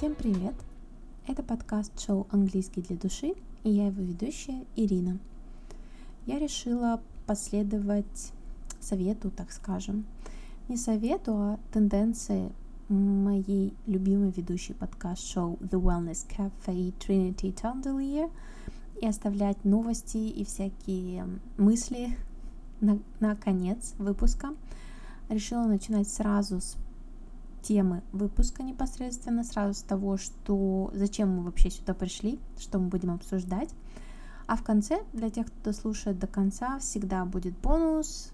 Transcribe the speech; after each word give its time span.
Всем 0.00 0.14
привет! 0.14 0.54
Это 1.26 1.42
подкаст-шоу 1.42 2.26
«Английский 2.30 2.80
для 2.80 2.96
души» 2.96 3.34
и 3.64 3.70
я 3.70 3.88
его 3.88 4.00
ведущая 4.00 4.64
Ирина. 4.74 5.18
Я 6.24 6.38
решила 6.38 7.02
последовать 7.26 8.32
совету, 8.80 9.30
так 9.30 9.52
скажем. 9.52 10.06
Не 10.68 10.78
совету, 10.78 11.36
а 11.36 11.58
тенденции 11.70 12.50
моей 12.88 13.74
любимой 13.86 14.30
ведущей 14.30 14.72
подкаст-шоу 14.72 15.58
The 15.60 15.78
Wellness 15.78 16.26
Cafe 16.26 16.94
Trinity 16.98 17.52
Tondelier 17.54 18.32
и 19.02 19.06
оставлять 19.06 19.62
новости 19.66 20.16
и 20.16 20.46
всякие 20.46 21.28
мысли 21.58 22.16
на, 22.80 22.98
на 23.20 23.36
конец 23.36 23.92
выпуска. 23.98 24.54
Решила 25.28 25.66
начинать 25.66 26.08
сразу 26.08 26.62
с 26.62 26.78
темы 27.62 28.02
выпуска 28.12 28.62
непосредственно, 28.62 29.44
сразу 29.44 29.74
с 29.74 29.82
того, 29.82 30.16
что 30.16 30.90
зачем 30.94 31.30
мы 31.30 31.44
вообще 31.44 31.70
сюда 31.70 31.94
пришли, 31.94 32.38
что 32.58 32.78
мы 32.78 32.88
будем 32.88 33.10
обсуждать. 33.10 33.70
А 34.46 34.56
в 34.56 34.64
конце, 34.64 35.00
для 35.12 35.30
тех, 35.30 35.46
кто 35.46 35.72
слушает 35.72 36.18
до 36.18 36.26
конца, 36.26 36.78
всегда 36.80 37.24
будет 37.24 37.56
бонус 37.58 38.32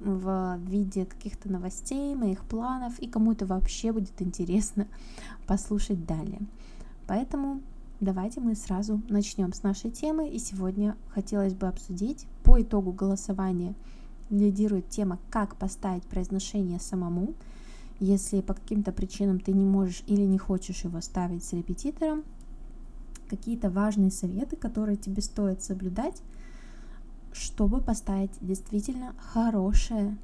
в 0.00 0.58
виде 0.60 1.06
каких-то 1.06 1.50
новостей, 1.50 2.14
моих 2.14 2.44
планов, 2.44 2.98
и 2.98 3.08
кому 3.08 3.32
это 3.32 3.46
вообще 3.46 3.92
будет 3.92 4.20
интересно 4.22 4.86
послушать 5.46 6.06
далее. 6.06 6.40
Поэтому 7.06 7.62
давайте 8.00 8.40
мы 8.40 8.54
сразу 8.54 9.00
начнем 9.08 9.52
с 9.52 9.62
нашей 9.62 9.90
темы, 9.90 10.28
и 10.28 10.38
сегодня 10.38 10.96
хотелось 11.08 11.54
бы 11.54 11.66
обсудить 11.66 12.26
по 12.44 12.60
итогу 12.60 12.92
голосования 12.92 13.74
лидирует 14.30 14.88
тема 14.88 15.18
«Как 15.30 15.56
поставить 15.56 16.04
произношение 16.04 16.80
самому», 16.80 17.34
если 18.00 18.40
по 18.40 18.54
каким-то 18.54 18.92
причинам 18.92 19.40
ты 19.40 19.52
не 19.52 19.64
можешь 19.64 20.02
или 20.06 20.22
не 20.22 20.38
хочешь 20.38 20.84
его 20.84 21.00
ставить 21.00 21.44
с 21.44 21.52
репетитором, 21.52 22.24
какие-то 23.28 23.70
важные 23.70 24.10
советы, 24.10 24.56
которые 24.56 24.96
тебе 24.96 25.22
стоит 25.22 25.62
соблюдать, 25.62 26.22
чтобы 27.32 27.80
поставить 27.80 28.32
действительно 28.40 29.14
хорошее 29.18 30.16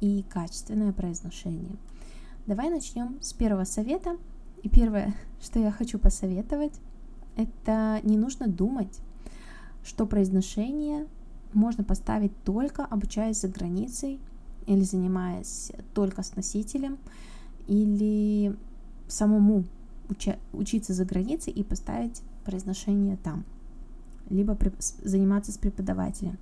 и 0.00 0.24
качественное 0.28 0.92
произношение. 0.92 1.76
Давай 2.46 2.70
начнем 2.70 3.20
с 3.20 3.32
первого 3.32 3.64
совета. 3.64 4.16
И 4.62 4.68
первое, 4.68 5.14
что 5.40 5.58
я 5.58 5.70
хочу 5.70 5.98
посоветовать, 5.98 6.80
это 7.36 8.00
не 8.02 8.16
нужно 8.16 8.46
думать, 8.46 9.00
что 9.84 10.06
произношение 10.06 11.06
можно 11.52 11.84
поставить 11.84 12.32
только 12.44 12.84
обучаясь 12.84 13.40
за 13.40 13.48
границей 13.48 14.20
или 14.66 14.82
занимаясь 14.82 15.72
только 15.94 16.22
с 16.22 16.36
носителем, 16.36 16.98
или 17.66 18.56
самому 19.08 19.64
уча- 20.08 20.38
учиться 20.52 20.92
за 20.92 21.04
границей 21.04 21.52
и 21.52 21.62
поставить 21.62 22.22
произношение 22.44 23.16
там, 23.16 23.44
либо 24.28 24.54
при- 24.54 24.72
заниматься 25.02 25.52
с 25.52 25.58
преподавателем, 25.58 26.38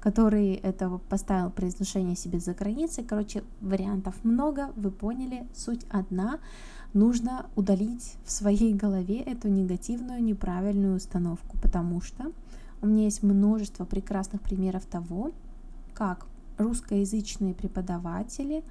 который 0.00 0.54
это 0.54 1.00
поставил 1.08 1.50
произношение 1.50 2.16
себе 2.16 2.40
за 2.40 2.54
границей. 2.54 3.04
Короче, 3.04 3.42
вариантов 3.60 4.14
много, 4.24 4.72
вы 4.76 4.90
поняли, 4.90 5.46
суть 5.54 5.84
одна. 5.90 6.38
Нужно 6.94 7.46
удалить 7.56 8.16
в 8.24 8.30
своей 8.30 8.74
голове 8.74 9.20
эту 9.20 9.48
негативную, 9.48 10.22
неправильную 10.22 10.96
установку, 10.96 11.56
потому 11.62 12.00
что 12.00 12.32
у 12.82 12.86
меня 12.86 13.04
есть 13.04 13.22
множество 13.22 13.84
прекрасных 13.84 14.42
примеров 14.42 14.84
того, 14.84 15.30
как 15.94 16.26
русскоязычные 16.58 17.54
преподаватели 17.54 18.64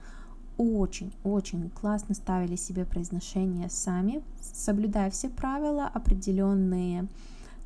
очень-очень 0.57 1.69
классно 1.69 2.13
ставили 2.13 2.55
себе 2.55 2.85
произношение 2.85 3.69
сами, 3.69 4.21
соблюдая 4.39 5.09
все 5.09 5.29
правила, 5.29 5.88
определенные, 5.88 7.07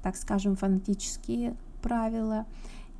так 0.02 0.16
скажем, 0.16 0.56
фонетические 0.56 1.56
правила, 1.82 2.46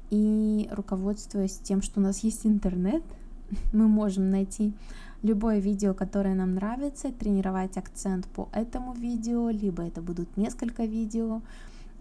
и 0.10 0.68
руководствуясь 0.72 1.60
тем, 1.60 1.82
что 1.82 2.00
у 2.00 2.04
нас 2.04 2.20
есть 2.20 2.46
интернет, 2.46 3.04
мы 3.74 3.88
можем 3.88 4.30
найти 4.30 4.74
любое 5.22 5.60
видео, 5.60 5.94
которое 5.94 6.36
нам 6.36 6.56
нравится, 6.56 7.12
тренировать 7.12 7.78
акцент 7.78 8.28
по 8.28 8.50
этому 8.54 8.94
видео, 8.94 9.50
либо 9.50 9.84
это 9.84 10.02
будут 10.02 10.36
несколько 10.38 10.86
видео, 10.86 11.42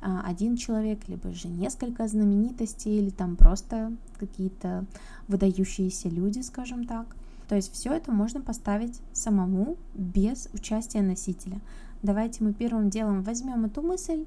один 0.05 0.57
человек, 0.57 1.09
либо 1.09 1.33
же 1.33 1.49
несколько 1.49 2.07
знаменитостей, 2.09 2.99
или 2.99 3.11
там 3.11 3.37
просто 3.37 3.93
какие-то 4.19 4.85
выдающиеся 5.29 6.09
люди, 6.09 6.41
скажем 6.41 6.85
так. 6.87 7.07
То 7.49 7.57
есть 7.57 7.73
все 7.73 7.93
это 7.93 8.13
можно 8.13 8.41
поставить 8.41 9.01
самому 9.13 9.77
без 9.95 10.49
участия 10.53 11.03
носителя. 11.03 11.61
Давайте 12.03 12.45
мы 12.45 12.53
первым 12.53 12.91
делом 12.91 13.23
возьмем 13.23 13.65
эту 13.65 13.81
мысль, 13.83 14.27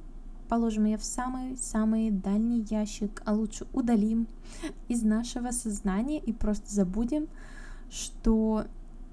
положим 0.49 0.85
ее 0.85 0.97
в 0.97 1.03
самый-самый 1.03 2.09
дальний 2.09 2.65
ящик, 2.69 3.21
а 3.25 3.33
лучше 3.33 3.67
удалим 3.73 4.27
из 4.87 5.03
нашего 5.03 5.51
сознания 5.51 6.19
и 6.19 6.33
просто 6.33 6.73
забудем, 6.73 7.27
что 7.89 8.65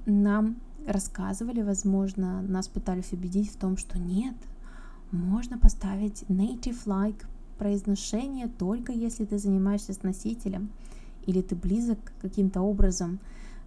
нам 0.06 0.56
рассказывали, 0.86 1.62
возможно, 1.62 2.42
нас 2.42 2.68
пытались 2.68 3.12
убедить 3.12 3.50
в 3.50 3.56
том, 3.56 3.76
что 3.76 3.98
нет, 3.98 4.34
можно 5.10 5.58
поставить 5.58 6.24
native-like 6.28 7.24
произношение 7.58 8.48
только 8.48 8.92
если 8.92 9.24
ты 9.24 9.38
занимаешься 9.38 9.92
с 9.92 10.02
носителем 10.02 10.70
или 11.26 11.40
ты 11.40 11.54
близок 11.54 11.98
каким-то 12.20 12.60
образом, 12.60 13.20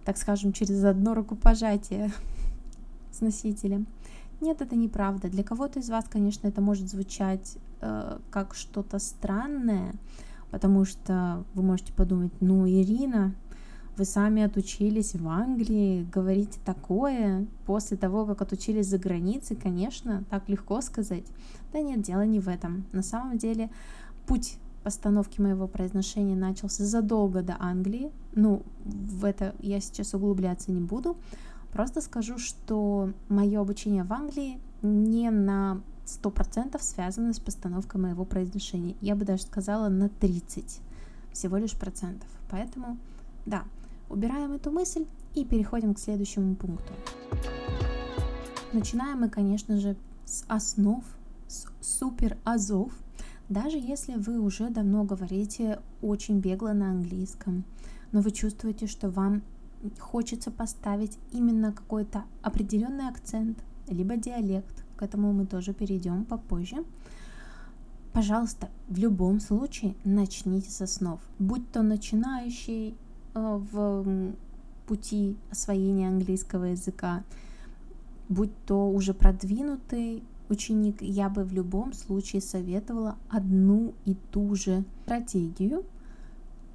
так 0.04 0.16
скажем, 0.16 0.52
через 0.52 0.84
одно 0.84 1.14
рукопожатие 1.14 2.10
с 3.12 3.20
носителем. 3.20 3.86
Нет, 4.40 4.60
это 4.60 4.76
неправда. 4.76 5.28
Для 5.28 5.42
кого-то 5.42 5.80
из 5.80 5.90
вас, 5.90 6.04
конечно, 6.08 6.46
это 6.46 6.60
может 6.60 6.88
звучать 6.88 7.58
э, 7.80 8.18
как 8.30 8.54
что-то 8.54 9.00
странное, 9.00 9.94
потому 10.50 10.84
что 10.84 11.44
вы 11.54 11.62
можете 11.62 11.92
подумать, 11.92 12.32
ну, 12.40 12.68
Ирина, 12.68 13.34
вы 13.98 14.04
сами 14.04 14.42
отучились 14.42 15.14
в 15.14 15.28
Англии, 15.28 16.06
говорите 16.12 16.58
такое 16.64 17.46
после 17.66 17.96
того, 17.96 18.24
как 18.24 18.42
отучились 18.42 18.86
за 18.86 18.98
границей, 18.98 19.56
конечно, 19.56 20.24
так 20.30 20.48
легко 20.48 20.80
сказать. 20.80 21.24
Да 21.72 21.80
нет, 21.80 22.02
дело 22.02 22.24
не 22.24 22.40
в 22.40 22.48
этом. 22.48 22.86
На 22.92 23.02
самом 23.02 23.36
деле 23.38 23.70
путь 24.26 24.58
постановки 24.84 25.40
моего 25.40 25.66
произношения 25.66 26.36
начался 26.36 26.84
задолго 26.84 27.42
до 27.42 27.56
Англии. 27.58 28.10
Ну, 28.34 28.62
в 28.84 29.24
это 29.24 29.54
я 29.58 29.80
сейчас 29.80 30.14
углубляться 30.14 30.70
не 30.70 30.80
буду. 30.80 31.16
Просто 31.72 32.00
скажу, 32.00 32.38
что 32.38 33.12
мое 33.28 33.60
обучение 33.60 34.04
в 34.04 34.12
Англии 34.12 34.58
не 34.80 35.30
на 35.30 35.82
100% 36.06 36.80
связано 36.80 37.32
с 37.32 37.40
постановкой 37.40 38.00
моего 38.00 38.24
произношения. 38.24 38.94
Я 39.00 39.14
бы 39.14 39.24
даже 39.24 39.42
сказала 39.42 39.88
на 39.88 40.08
30 40.08 40.80
всего 41.32 41.56
лишь 41.56 41.74
процентов. 41.74 42.28
Поэтому, 42.48 42.96
да, 43.44 43.64
Убираем 44.08 44.52
эту 44.52 44.70
мысль 44.70 45.06
и 45.34 45.44
переходим 45.44 45.94
к 45.94 45.98
следующему 45.98 46.54
пункту. 46.54 46.92
Начинаем 48.72 49.20
мы, 49.20 49.28
конечно 49.28 49.78
же, 49.78 49.96
с 50.24 50.44
основ, 50.48 51.04
с 51.46 51.66
супер 51.80 52.36
азов. 52.44 52.92
Даже 53.48 53.78
если 53.78 54.14
вы 54.14 54.40
уже 54.40 54.68
давно 54.68 55.04
говорите 55.04 55.80
очень 56.02 56.40
бегло 56.40 56.72
на 56.72 56.90
английском, 56.90 57.64
но 58.12 58.20
вы 58.20 58.30
чувствуете, 58.30 58.86
что 58.86 59.10
вам 59.10 59.42
хочется 59.98 60.50
поставить 60.50 61.18
именно 61.32 61.72
какой-то 61.72 62.24
определенный 62.42 63.08
акцент, 63.08 63.58
либо 63.88 64.16
диалект, 64.16 64.84
к 64.96 65.02
этому 65.02 65.32
мы 65.32 65.46
тоже 65.46 65.72
перейдем 65.72 66.24
попозже. 66.24 66.84
Пожалуйста, 68.12 68.68
в 68.88 68.98
любом 68.98 69.40
случае 69.40 69.94
начните 70.04 70.70
с 70.70 70.82
основ. 70.82 71.20
Будь 71.38 71.70
то 71.70 71.82
начинающий 71.82 72.96
в 73.72 74.34
пути 74.86 75.36
освоения 75.50 76.08
английского 76.08 76.64
языка, 76.64 77.24
будь 78.28 78.52
то 78.66 78.90
уже 78.90 79.14
продвинутый 79.14 80.22
ученик, 80.48 81.02
я 81.02 81.28
бы 81.28 81.44
в 81.44 81.52
любом 81.52 81.92
случае 81.92 82.40
советовала 82.40 83.16
одну 83.28 83.94
и 84.04 84.14
ту 84.14 84.54
же 84.54 84.84
стратегию 85.04 85.84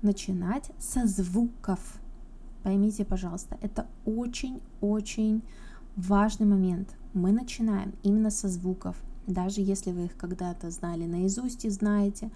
начинать 0.02 0.72
со 0.78 1.08
звуков. 1.08 2.00
Поймите, 2.62 3.04
пожалуйста, 3.04 3.58
это 3.62 3.88
очень-очень 4.06 5.42
важный 5.96 6.46
момент. 6.46 6.96
Мы 7.14 7.32
начинаем 7.32 7.94
именно 8.04 8.30
со 8.30 8.48
звуков, 8.48 8.96
даже 9.28 9.62
если 9.62 9.92
вы 9.92 10.06
их 10.06 10.18
когда-то 10.18 10.70
знали 10.72 11.06
наизусть 11.06 11.66
и 11.66 11.70
знаете, 11.70 12.32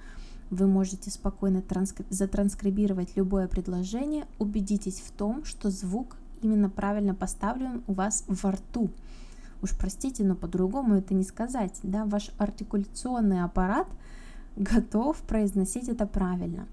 вы 0.50 0.68
можете 0.68 1.10
спокойно 1.10 1.62
транскри- 1.62 2.06
затранскрибировать 2.10 3.16
любое 3.16 3.48
предложение, 3.48 4.26
убедитесь 4.40 5.00
в 5.00 5.12
том, 5.12 5.44
что 5.46 5.70
звук 5.70 6.18
именно 6.42 6.70
правильно 6.70 7.14
поставлен 7.14 7.84
у 7.88 7.94
вас 7.94 8.24
во 8.28 8.52
рту. 8.52 8.90
Уж 9.62 9.76
простите, 9.78 10.24
но 10.24 10.36
по-другому 10.36 10.96
это 10.96 11.14
не 11.14 11.24
сказать. 11.24 11.80
Да? 11.84 12.06
Ваш 12.06 12.32
артикуляционный 12.38 13.44
аппарат 13.44 13.88
готов 14.56 15.18
произносить 15.22 15.88
это 15.88 16.06
правильно. 16.06 16.68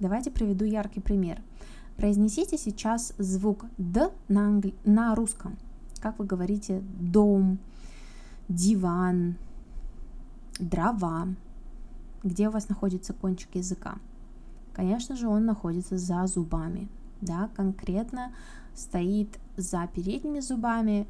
Давайте 0.00 0.30
приведу 0.30 0.64
яркий 0.64 1.00
пример. 1.00 1.40
Произнесите 1.96 2.58
сейчас 2.58 3.14
звук 3.18 3.66
«д» 3.78 4.10
на, 4.28 4.46
англи... 4.46 4.74
на 4.84 5.14
русском. 5.14 5.56
Как 6.00 6.18
вы 6.18 6.24
говорите 6.24 6.82
«дом», 7.00 7.58
диван, 8.48 9.36
дрова. 10.58 11.28
Где 12.22 12.48
у 12.48 12.52
вас 12.52 12.68
находится 12.68 13.12
кончик 13.12 13.54
языка? 13.54 13.96
Конечно 14.72 15.16
же, 15.16 15.28
он 15.28 15.44
находится 15.44 15.98
за 15.98 16.26
зубами, 16.26 16.88
да, 17.20 17.50
конкретно 17.54 18.32
стоит 18.74 19.38
за 19.56 19.88
передними 19.92 20.40
зубами, 20.40 21.06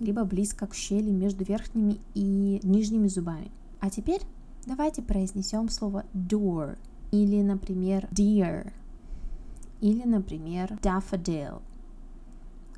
либо 0.00 0.24
близко 0.24 0.66
к 0.66 0.74
щели 0.74 1.10
между 1.10 1.44
верхними 1.44 2.00
и 2.14 2.60
нижними 2.62 3.08
зубами. 3.08 3.50
А 3.80 3.90
теперь 3.90 4.22
давайте 4.66 5.02
произнесем 5.02 5.68
слово 5.68 6.04
door 6.14 6.76
или, 7.12 7.40
например, 7.42 8.08
deer 8.10 8.72
или, 9.80 10.04
например, 10.04 10.78
daffodil. 10.82 11.60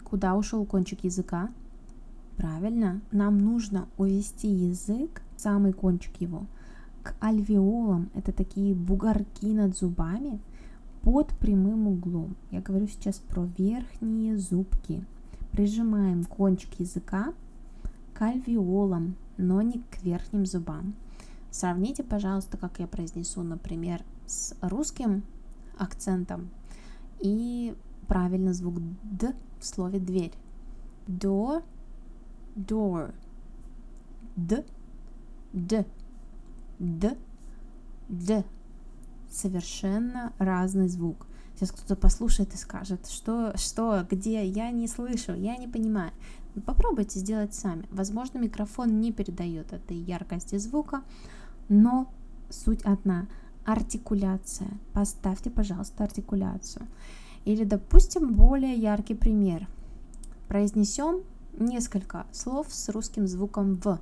Куда 0.02 0.34
ушел 0.34 0.64
кончик 0.66 1.04
языка? 1.04 1.50
Правильно, 2.36 3.00
нам 3.12 3.38
нужно 3.38 3.88
увести 3.96 4.48
язык, 4.48 5.22
самый 5.36 5.72
кончик 5.72 6.20
его, 6.20 6.46
к 7.04 7.14
альвеолам. 7.20 8.10
Это 8.14 8.32
такие 8.32 8.74
бугорки 8.74 9.52
над 9.52 9.76
зубами 9.76 10.40
под 11.02 11.28
прямым 11.38 11.86
углом. 11.86 12.34
Я 12.50 12.60
говорю 12.62 12.88
сейчас 12.88 13.18
про 13.18 13.44
верхние 13.58 14.38
зубки. 14.38 15.04
Прижимаем 15.52 16.24
кончик 16.24 16.80
языка 16.80 17.34
к 18.14 18.22
альвеолам, 18.22 19.14
но 19.36 19.60
не 19.62 19.82
к 19.90 20.02
верхним 20.02 20.46
зубам. 20.46 20.94
Сравните, 21.50 22.02
пожалуйста, 22.02 22.56
как 22.56 22.80
я 22.80 22.88
произнесу, 22.88 23.42
например, 23.42 24.02
с 24.26 24.56
русским 24.62 25.22
акцентом 25.78 26.48
и 27.20 27.76
правильно 28.08 28.52
звук 28.54 28.80
«д» 29.02 29.34
в 29.60 29.66
слове 29.66 30.00
«дверь». 30.00 30.32
Door, 31.06 31.62
door, 32.56 33.14
д, 34.36 34.64
д, 35.52 35.84
д, 36.84 37.16
д. 38.08 38.44
Совершенно 39.30 40.32
разный 40.38 40.88
звук. 40.88 41.26
Сейчас 41.54 41.72
кто-то 41.72 41.96
послушает 41.96 42.52
и 42.54 42.56
скажет, 42.56 43.06
что, 43.08 43.56
что, 43.56 44.06
где, 44.08 44.44
я 44.46 44.70
не 44.70 44.86
слышу, 44.86 45.34
я 45.34 45.56
не 45.56 45.66
понимаю. 45.66 46.12
Попробуйте 46.66 47.18
сделать 47.18 47.54
сами. 47.54 47.86
Возможно, 47.90 48.38
микрофон 48.38 49.00
не 49.00 49.12
передает 49.12 49.72
этой 49.72 49.96
яркости 49.96 50.56
звука, 50.58 51.02
но 51.68 52.12
суть 52.50 52.82
одна– 52.82 53.26
артикуляция. 53.64 54.68
Поставьте, 54.92 55.50
пожалуйста, 55.50 56.04
артикуляцию. 56.04 56.86
Или, 57.44 57.64
допустим, 57.64 58.34
более 58.34 58.74
яркий 58.74 59.14
пример. 59.14 59.68
Произнесем 60.48 61.22
несколько 61.58 62.26
слов 62.32 62.66
с 62.70 62.88
русским 62.88 63.26
звуком 63.26 63.74
«в». 63.74 63.98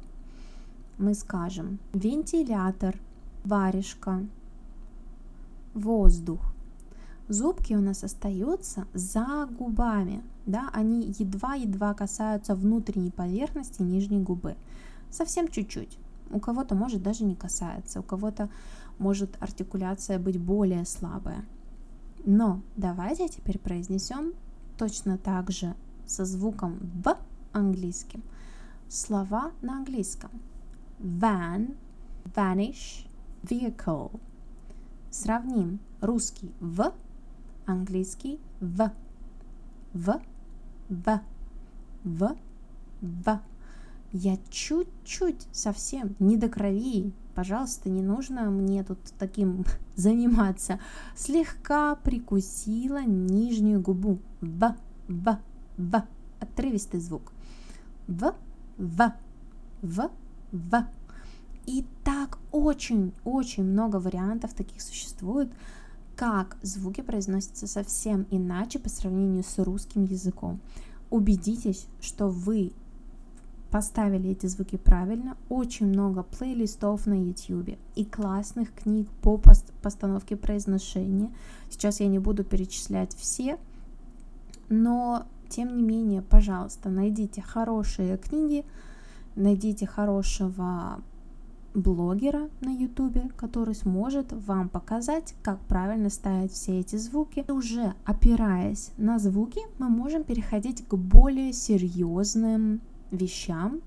Мы 0.99 1.15
скажем 1.15 1.79
вентилятор, 1.93 2.99
варежка, 3.45 4.27
воздух. 5.75 6.41
Зубки 7.29 7.73
у 7.73 7.81
нас 7.81 8.05
остаются 8.05 8.87
за 8.93 9.49
губами, 9.59 10.23
да, 10.45 10.69
они 10.73 11.15
едва-едва 11.19 11.95
касаются 11.95 12.55
внутренней 12.55 13.11
поверхности 13.11 13.81
нижней 13.81 14.21
губы, 14.21 14.57
совсем 15.11 15.49
чуть-чуть. 15.49 15.99
У 16.31 16.41
кого-то 16.41 16.75
может 16.75 17.03
даже 17.03 17.25
не 17.25 17.35
касается, 17.35 18.01
у 18.01 18.03
кого-то 18.03 18.51
может 18.99 19.37
артикуляция 19.41 20.19
быть 20.19 20.39
более 20.39 20.85
слабая. 20.85 21.45
Но 22.25 22.61
давайте 22.77 23.29
теперь 23.29 23.59
произнесем 23.59 24.35
точно 24.77 25.19
так 25.19 25.51
же 25.51 25.75
со 26.07 26.25
звуком 26.25 26.79
в 27.03 27.17
английским 27.53 28.23
слова 28.89 29.53
на 29.63 29.79
английском. 29.79 30.31
Van, 31.03 31.75
vanish, 32.33 33.07
vehicle. 33.43 34.21
Сравним 35.11 35.81
русский 36.01 36.53
в, 36.61 36.93
английский 37.67 38.39
в, 38.61 38.93
в, 39.93 40.21
в, 40.89 41.21
в, 42.05 42.37
в. 43.01 43.41
Я 44.13 44.39
чуть-чуть 44.49 45.49
совсем 45.51 46.15
не 46.21 46.37
до 46.37 46.49
крови, 46.49 47.13
пожалуйста, 47.35 47.91
не 47.91 48.03
нужно 48.03 48.49
мне 48.51 48.85
тут 48.85 49.01
таким 49.19 49.65
заниматься. 49.97 50.79
Слегка 51.17 51.97
прикусила 51.97 53.03
нижнюю 53.03 53.81
губу. 53.81 54.21
В, 54.41 54.77
в, 55.09 55.39
в. 55.77 56.03
Отрывистый 56.39 57.01
звук. 57.01 57.33
В, 58.07 58.35
в, 58.79 59.13
в, 59.83 60.11
в. 60.53 60.87
И 61.67 61.85
так 62.05 62.39
очень-очень 62.51 63.65
много 63.65 63.97
вариантов 63.97 64.53
таких 64.55 64.81
существует, 64.83 65.53
как 66.17 66.57
звуки 66.63 67.01
произносятся 67.01 67.67
совсем 67.67 68.27
иначе 68.31 68.79
по 68.79 68.89
сравнению 68.89 69.45
с 69.45 69.59
русским 69.59 70.05
языком. 70.05 70.61
Убедитесь, 71.11 71.87
что 72.01 72.29
вы 72.29 72.73
поставили 73.71 74.31
эти 74.31 74.47
звуки 74.47 74.77
правильно. 74.77 75.37
Очень 75.49 75.87
много 75.87 76.23
плейлистов 76.23 77.07
на 77.07 77.15
YouTube 77.15 77.79
и 77.97 78.05
классных 78.05 78.73
книг 78.75 79.09
по 79.23 79.41
постановке 79.83 80.37
произношения. 80.37 81.31
Сейчас 81.71 82.01
я 82.01 82.07
не 82.07 82.19
буду 82.19 82.45
перечислять 82.45 83.17
все, 83.17 83.59
но 84.69 85.27
тем 85.49 85.77
не 85.77 85.83
менее, 85.83 86.23
пожалуйста, 86.23 86.91
найдите 86.91 87.41
хорошие 87.41 88.19
книги, 88.19 88.65
найдите 89.37 89.87
хорошего 89.87 91.01
блогера 91.75 92.51
на 92.61 92.71
YouTube, 92.71 93.35
который 93.37 93.75
сможет 93.75 94.33
вам 94.33 94.69
показать, 94.69 95.35
как 95.43 95.59
правильно 95.61 96.11
ставить 96.11 96.53
все 96.53 96.81
эти 96.81 96.97
звуки. 96.97 97.45
И 97.47 97.53
уже 97.53 97.95
опираясь 98.05 98.91
на 98.99 99.19
звуки, 99.19 99.61
мы 99.79 99.89
можем 99.89 100.25
переходить 100.25 100.87
к 100.87 100.95
более 100.95 101.53
серьезным 101.53 102.81
вещам, 103.11 103.81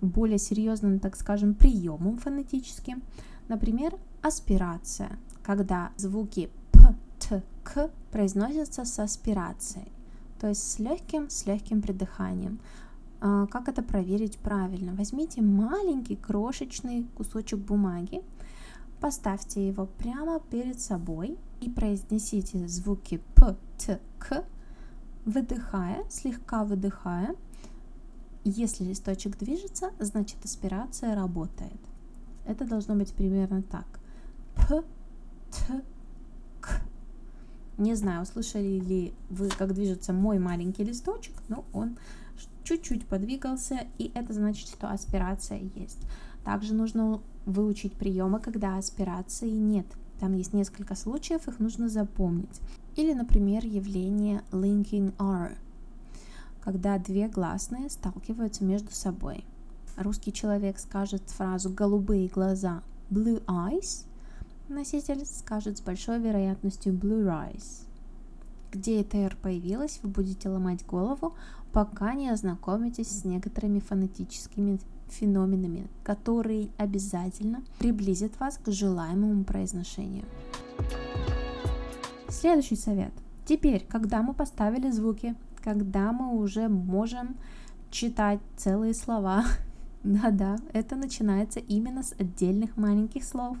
более 0.00 0.38
серьезным, 0.38 0.98
так 0.98 1.16
скажем, 1.16 1.54
приемам 1.54 2.18
фонетическим. 2.18 3.02
Например, 3.48 3.94
аспирация, 4.20 5.18
когда 5.42 5.90
звуки 5.96 6.50
п, 6.72 6.94
т, 7.18 7.42
к 7.62 7.90
произносятся 8.10 8.84
с 8.84 8.98
аспирацией, 8.98 9.90
то 10.40 10.48
есть 10.48 10.62
с 10.62 10.78
легким, 10.78 11.30
с 11.30 11.46
легким 11.46 11.82
придыханием. 11.82 12.60
А, 13.24 13.46
как 13.46 13.68
это 13.68 13.82
проверить 13.84 14.36
правильно? 14.38 14.94
Возьмите 14.94 15.42
маленький 15.42 16.16
крошечный 16.16 17.06
кусочек 17.14 17.60
бумаги, 17.60 18.20
поставьте 19.00 19.68
его 19.68 19.86
прямо 19.86 20.40
перед 20.40 20.80
собой 20.80 21.38
и 21.60 21.70
произнесите 21.70 22.66
звуки 22.66 23.22
п, 23.36 23.54
т, 23.78 24.00
к, 24.18 24.44
выдыхая, 25.24 26.04
слегка 26.10 26.64
выдыхая, 26.64 27.36
если 28.42 28.82
листочек 28.82 29.38
движется, 29.38 29.92
значит 30.00 30.44
аспирация 30.44 31.14
работает. 31.14 31.80
Это 32.44 32.64
должно 32.64 32.96
быть 32.96 33.14
примерно 33.14 33.62
так. 33.62 33.86
П, 34.56 34.82
Т, 35.52 35.84
К. 36.60 36.82
Не 37.78 37.94
знаю, 37.94 38.22
услышали 38.22 38.78
ли 38.80 39.14
вы, 39.30 39.48
как 39.48 39.74
движется 39.74 40.12
мой 40.12 40.38
маленький 40.38 40.84
листочек, 40.84 41.34
но 41.48 41.64
он 41.72 41.96
чуть-чуть 42.64 43.06
подвигался, 43.06 43.86
и 43.98 44.10
это 44.14 44.32
значит, 44.32 44.68
что 44.68 44.90
аспирация 44.90 45.60
есть. 45.74 45.98
Также 46.44 46.74
нужно 46.74 47.20
выучить 47.46 47.94
приемы, 47.94 48.40
когда 48.40 48.76
аспирации 48.76 49.50
нет. 49.50 49.86
Там 50.20 50.34
есть 50.34 50.52
несколько 50.52 50.94
случаев, 50.94 51.48
их 51.48 51.58
нужно 51.58 51.88
запомнить. 51.88 52.60
Или, 52.94 53.12
например, 53.14 53.64
явление 53.64 54.42
linking 54.52 55.14
R– 55.18 55.56
когда 56.62 56.98
две 56.98 57.28
гласные 57.28 57.90
сталкиваются 57.90 58.64
между 58.64 58.92
собой. 58.92 59.44
Русский 59.96 60.32
человек 60.32 60.78
скажет 60.78 61.22
фразу 61.30 61.70
«голубые 61.70 62.28
глаза» 62.28 62.82
blue 63.10 63.44
eyes, 63.46 64.06
носитель 64.72 65.24
скажет 65.26 65.78
с 65.78 65.80
большой 65.80 66.18
вероятностью 66.18 66.92
blue 66.92 67.26
eyes. 67.26 67.86
Где 68.72 69.00
это 69.02 69.18
«р» 69.18 69.36
появилось, 69.40 70.00
вы 70.02 70.08
будете 70.08 70.48
ломать 70.48 70.84
голову, 70.86 71.34
пока 71.72 72.14
не 72.14 72.30
ознакомитесь 72.30 73.08
с 73.08 73.24
некоторыми 73.24 73.80
фонетическими 73.80 74.80
феноменами, 75.08 75.86
которые 76.02 76.70
обязательно 76.78 77.62
приблизят 77.78 78.38
вас 78.40 78.58
к 78.58 78.70
желаемому 78.70 79.44
произношению. 79.44 80.24
Следующий 82.28 82.76
совет. 82.76 83.12
Теперь, 83.44 83.86
когда 83.88 84.22
мы 84.22 84.32
поставили 84.32 84.90
звуки 84.90 85.36
когда 85.62 86.12
мы 86.12 86.34
уже 86.36 86.68
можем 86.68 87.36
читать 87.90 88.40
целые 88.56 88.94
слова. 88.94 89.44
Да-да, 90.02 90.58
это 90.72 90.96
начинается 90.96 91.60
именно 91.60 92.02
с 92.02 92.12
отдельных 92.18 92.76
маленьких 92.76 93.22
слов, 93.24 93.56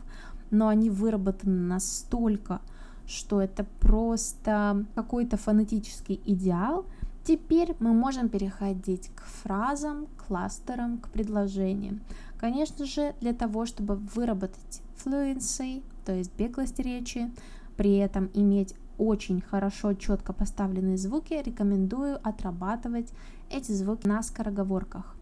но 0.52 0.68
они 0.68 0.88
выработаны 0.88 1.66
настолько, 1.66 2.60
что 3.06 3.42
это 3.42 3.66
просто 3.80 4.86
какой-то 4.94 5.36
фонетический 5.36 6.20
идеал, 6.24 6.86
Теперь 7.24 7.76
мы 7.78 7.92
можем 7.92 8.28
переходить 8.28 9.10
к 9.14 9.22
фразам, 9.22 10.08
кластерам, 10.26 10.98
к 10.98 11.08
предложениям. 11.08 12.00
Конечно 12.36 12.84
же, 12.84 13.14
для 13.20 13.32
того, 13.32 13.64
чтобы 13.64 13.94
выработать 13.94 14.82
fluency, 15.04 15.84
то 16.04 16.12
есть 16.12 16.36
беглость 16.36 16.80
речи, 16.80 17.30
при 17.76 17.96
этом 17.98 18.28
иметь 18.34 18.74
очень 18.98 19.40
хорошо, 19.40 19.94
четко 19.94 20.32
поставленные 20.32 20.96
звуки, 20.96 21.34
рекомендую 21.34 22.18
отрабатывать 22.26 23.12
эти 23.50 23.70
звуки 23.70 24.08
на 24.08 24.20
скороговорках. 24.24 25.14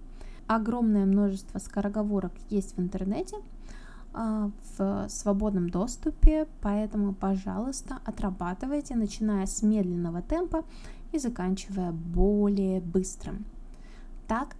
Огромное 0.47 1.05
множество 1.05 1.59
скороговорок 1.59 2.33
есть 2.49 2.77
в 2.77 2.81
интернете, 2.81 3.37
в 4.13 5.09
свободном 5.09 5.71
доступе, 5.71 6.47
поэтому, 6.61 7.13
пожалуйста, 7.13 7.99
отрабатывайте, 8.05 8.97
начиная 8.97 9.47
с 9.47 9.63
медленного 9.63 10.23
темпа 10.23 10.65
и 11.13 11.19
заканчивая 11.19 11.93
более 11.93 12.81
быстрым. 12.81 13.45
Так 14.27 14.57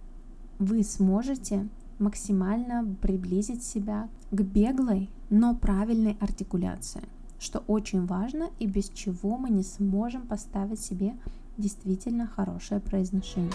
вы 0.59 0.83
сможете 0.83 1.67
максимально 1.99 2.95
приблизить 3.01 3.63
себя 3.63 4.09
к 4.31 4.41
беглой, 4.41 5.09
но 5.29 5.55
правильной 5.55 6.17
артикуляции, 6.19 7.03
что 7.39 7.59
очень 7.67 8.05
важно 8.05 8.49
и 8.59 8.67
без 8.67 8.89
чего 8.89 9.37
мы 9.37 9.49
не 9.49 9.63
сможем 9.63 10.23
поставить 10.23 10.79
себе 10.79 11.15
действительно 11.57 12.27
хорошее 12.27 12.81
произношение. 12.81 13.51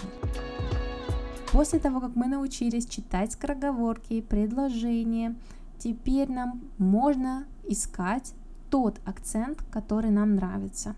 После 1.51 1.79
того, 1.79 2.01
как 2.01 2.15
мы 2.15 2.27
научились 2.27 2.85
читать 2.85 3.31
скороговорки, 3.31 4.21
предложения, 4.21 5.35
теперь 5.77 6.31
нам 6.31 6.61
можно 6.77 7.45
искать 7.67 8.33
тот 8.69 8.99
акцент, 9.05 9.63
который 9.71 10.11
нам 10.11 10.35
нравится. 10.35 10.95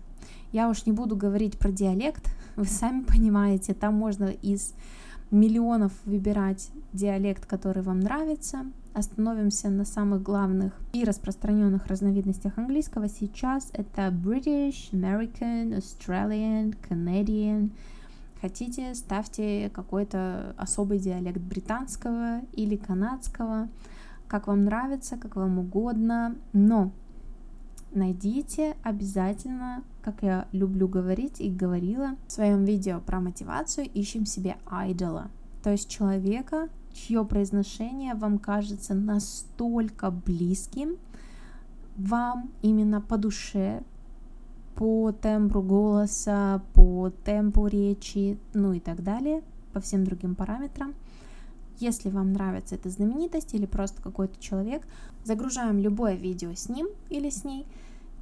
Я 0.52 0.68
уж 0.68 0.86
не 0.86 0.92
буду 0.92 1.16
говорить 1.16 1.58
про 1.58 1.70
диалект, 1.70 2.24
вы 2.56 2.64
сами 2.64 3.02
понимаете, 3.02 3.74
там 3.74 3.94
можно 3.94 4.26
из 4.26 4.74
миллионов 5.30 5.92
выбирать 6.04 6.70
диалект, 6.92 7.46
который 7.46 7.82
вам 7.82 8.00
нравится. 8.00 8.66
Остановимся 8.92 9.70
на 9.70 9.84
самых 9.84 10.22
главных 10.22 10.72
и 10.92 11.04
распространенных 11.04 11.86
разновидностях 11.86 12.58
английского 12.58 13.08
сейчас. 13.08 13.70
Это 13.72 14.08
British, 14.08 14.90
American, 14.90 15.76
Australian, 15.78 16.76
Canadian. 16.88 17.70
Хотите, 18.40 18.94
ставьте 18.94 19.70
какой-то 19.72 20.54
особый 20.56 20.98
диалект 20.98 21.40
британского 21.40 22.40
или 22.52 22.74
канадского, 22.74 23.68
как 24.30 24.46
вам 24.46 24.64
нравится, 24.64 25.16
как 25.16 25.34
вам 25.34 25.58
угодно. 25.58 26.36
Но 26.52 26.92
найдите 27.92 28.76
обязательно, 28.84 29.82
как 30.02 30.22
я 30.22 30.46
люблю 30.52 30.86
говорить 30.86 31.40
и 31.40 31.50
говорила 31.50 32.10
в 32.28 32.32
своем 32.32 32.64
видео 32.64 33.00
про 33.00 33.20
мотивацию, 33.20 33.90
ищем 33.92 34.24
себе 34.24 34.56
айдола, 34.66 35.30
то 35.64 35.70
есть 35.70 35.90
человека, 35.90 36.68
чье 36.92 37.24
произношение 37.24 38.14
вам 38.14 38.38
кажется 38.38 38.94
настолько 38.94 40.10
близким 40.10 40.96
вам 41.96 42.50
именно 42.62 43.00
по 43.00 43.18
душе, 43.18 43.82
по 44.76 45.12
тембру 45.12 45.60
голоса, 45.60 46.62
по 46.72 47.10
темпу 47.24 47.66
речи, 47.66 48.38
ну 48.54 48.72
и 48.72 48.80
так 48.80 49.02
далее, 49.02 49.42
по 49.72 49.80
всем 49.80 50.04
другим 50.04 50.34
параметрам. 50.34 50.94
Если 51.80 52.10
вам 52.10 52.32
нравится 52.34 52.74
эта 52.74 52.90
знаменитость 52.90 53.54
или 53.54 53.64
просто 53.64 54.02
какой-то 54.02 54.38
человек, 54.38 54.86
загружаем 55.24 55.78
любое 55.78 56.14
видео 56.14 56.52
с 56.54 56.68
ним 56.68 56.88
или 57.08 57.30
с 57.30 57.42
ней 57.42 57.66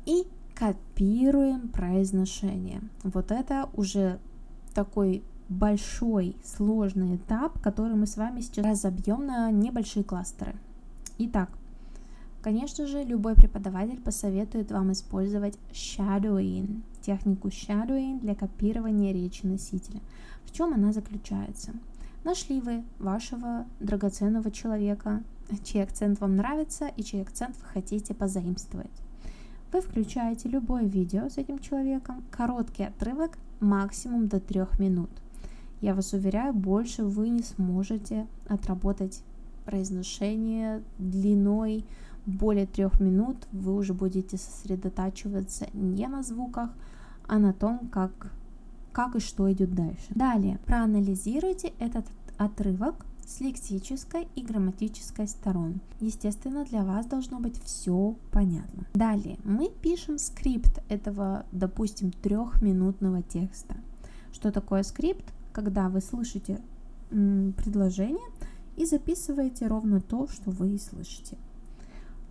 и 0.07 0.25
копируем 0.55 1.69
произношение. 1.69 2.81
Вот 3.03 3.33
это 3.33 3.69
уже 3.75 4.21
такой 4.75 5.23
большой 5.49 6.37
сложный 6.45 7.17
этап, 7.17 7.61
который 7.61 7.97
мы 7.97 8.07
с 8.07 8.17
вами 8.17 8.41
сейчас 8.41 8.65
разобьем 8.65 9.27
на 9.27 9.51
небольшие 9.51 10.05
кластеры. 10.05 10.55
Итак, 11.19 11.51
конечно 12.43 12.87
же, 12.87 13.03
любой 13.03 13.35
преподаватель 13.35 14.01
посоветует 14.01 14.71
вам 14.71 14.93
использовать 14.93 15.59
shadowing, 15.73 16.83
технику 17.03 17.49
shadowing 17.49 18.21
для 18.21 18.35
копирования 18.35 19.13
речи 19.13 19.47
носителя. 19.47 20.01
В 20.45 20.53
чем 20.53 20.75
она 20.75 20.93
заключается? 20.93 21.73
Нашли 22.25 22.61
вы 22.61 22.85
вашего 22.99 23.67
драгоценного 23.81 24.51
человека, 24.51 25.23
чей 25.65 25.83
акцент 25.83 26.21
вам 26.21 26.37
нравится 26.37 26.89
и 26.89 27.03
чей 27.03 27.23
акцент 27.23 27.57
вы 27.57 27.65
хотите 27.67 28.15
позаимствовать. 28.15 28.91
Вы 29.73 29.81
включаете 29.81 30.49
любое 30.49 30.85
видео 30.85 31.29
с 31.29 31.39
этим 31.39 31.59
человеком, 31.59 32.25
короткий 32.31 32.85
отрывок, 32.85 33.39
максимум 33.61 34.29
до 34.29 34.41
трех 34.41 34.79
минут. 34.79 35.11
Я 35.81 35.95
вас 35.95 36.13
уверяю, 36.13 36.55
больше 36.55 37.05
вы 37.05 37.29
не 37.29 37.43
сможете 37.43 38.27
отработать 38.49 39.23
произношение 39.65 40.83
длиной 40.99 41.85
более 42.27 42.67
трех 42.67 43.01
минут. 43.01 43.37
Вы 43.53 43.75
уже 43.75 43.95
будете 43.95 44.39
сосредотачиваться 44.39 45.69
не 45.73 46.09
на 46.09 46.23
звуках, 46.23 46.71
а 47.27 47.39
на 47.39 47.53
том, 47.53 47.89
как 47.91 48.33
как 48.99 49.15
и 49.15 49.21
что 49.21 49.51
идет 49.53 49.77
дальше. 49.77 50.09
Далее, 50.11 50.59
проанализируйте 50.67 51.73
этот 51.79 52.05
отрывок 52.37 53.07
с 53.25 53.39
лексической 53.39 54.27
и 54.35 54.43
грамматической 54.43 55.29
сторон. 55.29 55.81
Естественно, 56.01 56.65
для 56.65 56.83
вас 56.83 57.07
должно 57.07 57.39
быть 57.39 57.63
все 57.63 58.17
понятно. 58.33 58.89
Далее, 58.95 59.39
мы 59.45 59.71
пишем 59.71 60.19
скрипт 60.19 60.83
этого, 60.89 61.47
допустим, 61.53 62.11
трехминутного 62.11 63.23
текста. 63.23 63.77
Что 64.33 64.51
такое 64.51 64.83
скрипт? 64.83 65.33
Когда 65.53 65.89
вы 65.89 66.01
слышите 66.01 66.61
предложение 67.09 68.27
и 68.77 68.85
записываете 68.85 69.69
ровно 69.69 70.01
то, 70.01 70.27
что 70.27 70.51
вы 70.51 70.77
слышите. 70.77 71.39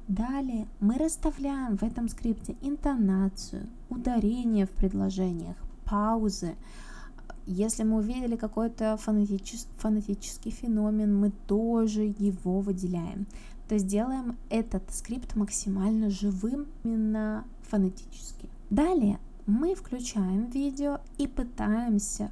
Далее 0.10 0.68
мы 0.82 0.96
расставляем 0.96 1.78
в 1.78 1.84
этом 1.84 2.10
скрипте 2.10 2.58
интонацию, 2.62 3.70
ударение 3.90 4.66
в 4.66 4.72
предложениях, 4.72 5.56
паузы. 5.90 6.56
Если 7.46 7.84
мы 7.84 7.98
увидели 7.98 8.36
какой-то 8.36 8.98
фонетический, 8.98 9.72
фонетический 9.78 10.52
феномен, 10.52 11.16
мы 11.16 11.32
тоже 11.48 12.14
его 12.18 12.60
выделяем. 12.60 13.26
То 13.68 13.76
есть 13.76 13.88
делаем 13.88 14.38
этот 14.50 14.84
скрипт 14.94 15.36
максимально 15.36 16.10
живым 16.10 16.68
именно 16.84 17.46
фонетически. 17.64 18.50
Далее 18.70 19.20
мы 19.46 19.76
включаем 19.76 20.50
видео 20.50 21.00
и 21.18 21.28
пытаемся 21.28 22.32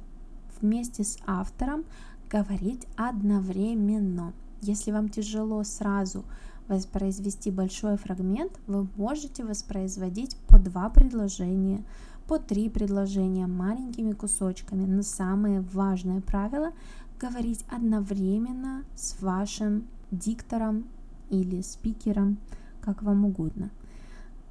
вместе 0.60 1.04
с 1.04 1.18
автором 1.26 1.84
говорить 2.30 2.86
одновременно. 2.96 4.32
Если 4.60 4.90
вам 4.90 5.08
тяжело 5.08 5.62
сразу 5.64 6.24
воспроизвести 6.68 7.50
большой 7.50 7.96
фрагмент, 7.96 8.58
вы 8.66 8.88
можете 8.96 9.44
воспроизводить 9.44 10.36
по 10.48 10.58
два 10.58 10.90
предложения 10.90 11.84
по 12.26 12.38
три 12.38 12.68
предложения 12.68 13.46
маленькими 13.46 14.12
кусочками, 14.12 14.84
но 14.84 15.02
самое 15.02 15.60
важное 15.60 16.20
правило– 16.20 16.72
говорить 17.20 17.64
одновременно 17.70 18.84
с 18.94 19.20
вашим 19.22 19.86
диктором 20.10 20.84
или 21.30 21.62
спикером, 21.62 22.38
как 22.80 23.02
вам 23.02 23.24
угодно. 23.24 23.70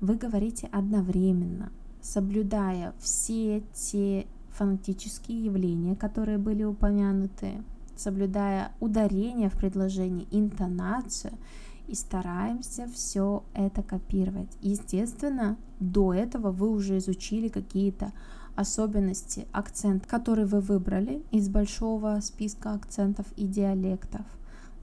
Вы 0.02 0.16
говорите 0.16 0.68
одновременно, 0.72 1.72
соблюдая 2.02 2.94
все 3.00 3.62
те 3.74 4.26
фонетические 4.50 5.46
явления, 5.46 5.96
которые 5.96 6.38
были 6.38 6.64
упомянуты, 6.64 7.62
соблюдая 7.96 8.72
ударение 8.80 9.50
в 9.50 9.58
предложении, 9.58 10.28
интонацию– 10.32 11.34
и 11.88 11.96
стараемся 11.96 12.88
все 12.94 13.44
это 13.54 13.84
копировать. 13.84 14.52
Естественно, 14.62 15.58
до 15.80 16.14
этого 16.14 16.52
вы 16.52 16.70
уже 16.70 16.98
изучили 16.98 17.48
какие-то 17.48 18.12
особенности, 18.56 19.48
акцент, 19.52 20.06
который 20.06 20.46
вы 20.46 20.62
выбрали 20.62 21.24
из 21.32 21.50
большого 21.50 22.20
списка 22.22 22.74
акцентов 22.74 23.26
и 23.36 23.46
диалектов. 23.46 24.26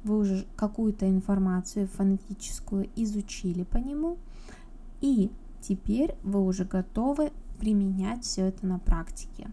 Вы 0.05 0.19
уже 0.19 0.47
какую-то 0.57 1.09
информацию 1.09 1.87
фонетическую 1.87 2.89
изучили 2.97 3.63
по 3.63 3.79
нему, 3.79 4.19
и 5.01 5.31
теперь 5.61 6.15
вы 6.23 6.45
уже 6.45 6.65
готовы 6.65 7.33
применять 7.59 8.25
все 8.25 8.47
это 8.47 8.67
на 8.67 8.79
практике. 8.79 9.49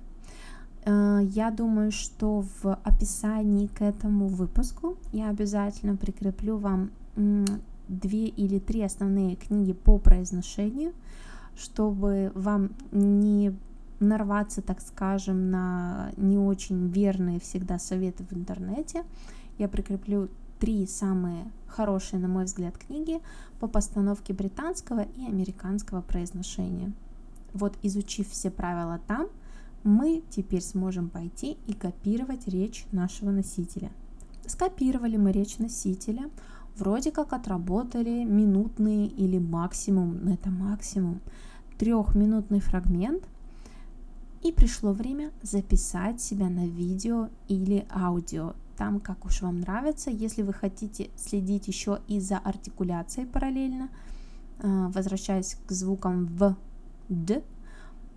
Э, 0.86 1.20
я 1.24 1.52
думаю, 1.52 1.92
что 1.92 2.44
в 2.62 2.74
описании 2.84 3.68
к 3.68 3.82
этому 3.82 4.28
выпуску 4.28 4.98
я 5.12 5.30
обязательно 5.30 5.96
прикреплю 5.96 6.58
вам 6.58 6.92
две 7.88 8.28
или 8.28 8.60
три 8.60 8.82
основные 8.84 9.36
книги 9.36 9.74
по 9.74 9.98
произношению, 9.98 10.94
чтобы 11.58 12.32
вам 12.36 12.72
не 12.92 13.54
нарваться, 14.00 14.62
так 14.62 14.80
скажем, 14.82 15.50
на 15.52 16.12
не 16.16 16.38
очень 16.38 16.88
верные 16.88 17.40
всегда 17.40 17.80
советы 17.80 18.24
в 18.30 18.34
интернете. 18.34 19.04
Я 19.58 19.68
прикреплю 19.68 20.30
три 20.60 20.88
самые 20.88 21.52
хорошие, 21.68 22.20
на 22.20 22.28
мой 22.28 22.46
взгляд, 22.46 22.78
книги 22.78 23.20
по 23.60 23.68
постановке 23.68 24.34
британского 24.34 25.02
и 25.02 25.26
американского 25.26 26.02
произношения. 26.02 26.92
Вот 27.54 27.76
изучив 27.82 28.30
все 28.30 28.52
правила 28.52 29.00
там, 29.08 29.28
мы 29.84 30.24
теперь 30.30 30.62
сможем 30.62 31.10
пойти 31.10 31.58
и 31.68 31.74
копировать 31.74 32.48
речь 32.48 32.86
нашего 32.92 33.32
носителя. 33.32 33.92
Скопировали 34.46 35.18
мы 35.18 35.32
речь 35.32 35.58
носителя, 35.58 36.30
вроде 36.78 37.12
как 37.12 37.34
отработали 37.34 38.24
минутный 38.24 39.08
или 39.08 39.38
максимум, 39.38 40.20
ну 40.24 40.34
это 40.34 40.50
максимум, 40.50 41.22
трехминутный 41.78 42.60
фрагмент, 42.60 43.28
и 44.42 44.52
пришло 44.52 44.94
время 44.94 45.32
записать 45.42 46.22
себя 46.22 46.50
на 46.50 46.66
видео 46.66 47.30
или 47.48 47.86
аудио, 47.92 48.56
там 48.78 49.02
как 49.02 49.26
уж 49.26 49.42
вам 49.42 49.60
нравится. 49.60 50.10
Если 50.10 50.42
вы 50.42 50.54
хотите 50.54 51.10
следить 51.18 51.68
еще 51.68 52.00
и 52.08 52.22
за 52.22 52.38
артикуляцией 52.38 53.28
параллельно, 53.28 53.90
а, 54.60 54.90
возвращаясь 54.90 55.58
к 55.68 55.72
звукам 55.72 56.26
в, 56.26 56.56
д, 57.10 57.44